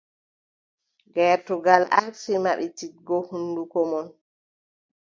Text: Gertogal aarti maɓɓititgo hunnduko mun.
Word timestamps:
Gertogal 1.15 1.83
aarti 1.97 2.33
maɓɓititgo 2.43 3.15
hunnduko 3.27 3.79
mun. 3.91 4.07